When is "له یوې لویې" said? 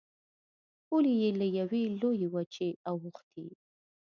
1.39-2.27